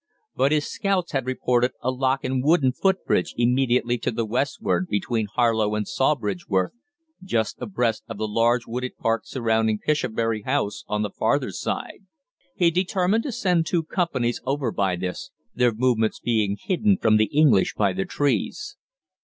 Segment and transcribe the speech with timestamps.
[0.35, 5.27] But his scouts had reported a lock and wooden footbridge immediately to the westward between
[5.27, 6.71] Harlow and Sawbridgeworth,
[7.23, 12.07] just abreast of the large wooded park surrounding Pishobury House on the farther side.
[12.55, 17.25] He determined to send two companies over by this, their movements being hidden from the
[17.25, 18.77] English by the trees.